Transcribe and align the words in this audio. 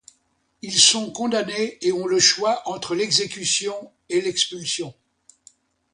Ils 0.63 0.79
sont 0.79 1.11
condamnés 1.11 1.77
et 1.85 1.91
ont 1.91 2.07
le 2.07 2.19
choix 2.19 2.63
entre 2.65 2.95
l'exécution 2.95 3.75
et 4.09 4.19
l'expulsion. 4.19 4.95